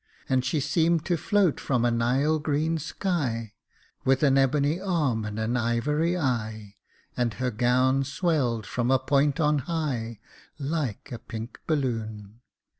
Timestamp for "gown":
7.51-8.03